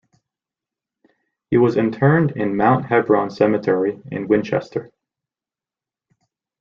[1.51, 4.91] He was interred in Mount Hebron Cemetery in Winchester.